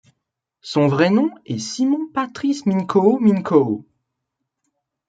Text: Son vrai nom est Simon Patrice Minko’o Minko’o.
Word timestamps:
Son 0.63 0.87
vrai 0.87 1.11
nom 1.11 1.29
est 1.45 1.59
Simon 1.59 2.07
Patrice 2.11 2.65
Minko’o 2.65 3.19
Minko’o. 3.19 3.85